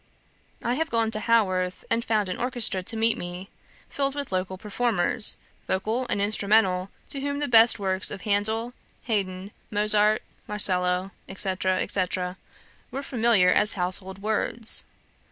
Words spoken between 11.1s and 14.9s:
&c. &c., were familiar as household words.